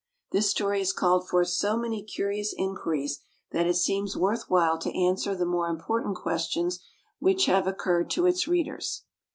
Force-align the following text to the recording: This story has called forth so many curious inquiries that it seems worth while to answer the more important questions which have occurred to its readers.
This 0.31 0.49
story 0.49 0.79
has 0.79 0.93
called 0.93 1.29
forth 1.29 1.49
so 1.49 1.77
many 1.77 2.01
curious 2.01 2.55
inquiries 2.57 3.19
that 3.51 3.67
it 3.67 3.75
seems 3.75 4.17
worth 4.17 4.45
while 4.49 4.79
to 4.79 4.97
answer 4.99 5.35
the 5.35 5.45
more 5.45 5.67
important 5.69 6.15
questions 6.15 6.79
which 7.19 7.45
have 7.45 7.67
occurred 7.67 8.09
to 8.09 8.25
its 8.25 8.47
readers. 8.47 9.03